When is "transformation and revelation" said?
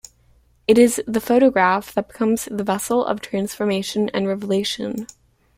3.21-5.05